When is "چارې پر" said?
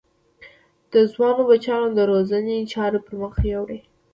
2.73-3.13